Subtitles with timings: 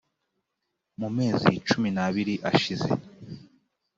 [0.99, 2.89] mu mezi cumi n abiri ashize